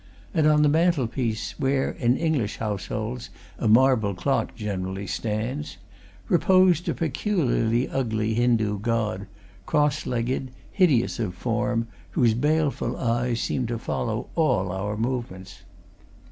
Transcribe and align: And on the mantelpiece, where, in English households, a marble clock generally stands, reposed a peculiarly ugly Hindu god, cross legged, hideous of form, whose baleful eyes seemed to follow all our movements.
And 0.33 0.47
on 0.47 0.63
the 0.63 0.67
mantelpiece, 0.67 1.59
where, 1.59 1.91
in 1.91 2.17
English 2.17 2.57
households, 2.57 3.29
a 3.59 3.67
marble 3.67 4.15
clock 4.15 4.55
generally 4.55 5.05
stands, 5.05 5.77
reposed 6.27 6.89
a 6.89 6.95
peculiarly 6.95 7.87
ugly 7.87 8.33
Hindu 8.33 8.79
god, 8.79 9.27
cross 9.67 10.07
legged, 10.07 10.49
hideous 10.71 11.19
of 11.19 11.35
form, 11.35 11.87
whose 12.17 12.33
baleful 12.33 12.97
eyes 12.97 13.41
seemed 13.41 13.67
to 13.67 13.77
follow 13.77 14.29
all 14.33 14.71
our 14.71 14.97
movements. 14.97 15.61